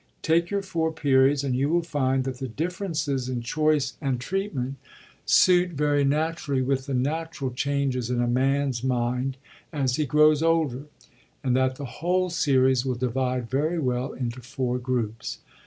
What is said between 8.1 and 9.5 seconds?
a man*s mind